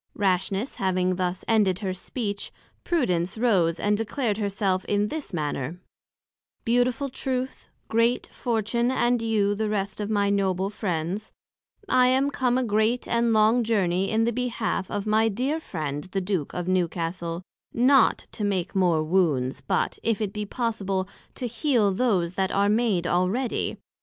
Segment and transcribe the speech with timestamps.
[0.15, 2.51] Rashness having thus ended her Speech,
[2.83, 5.79] Prudence rose and declared her self in this manner:
[6.65, 11.31] Beautiful Truth, Great Fortune, and you the rest of my noble Friends;
[11.87, 16.03] I am come a great and long journey in the behalf of my dear Friend
[16.05, 21.45] the Duke of Newcastle; not to make more wounds, but, if it be possible, to
[21.45, 23.77] heal those that are made already.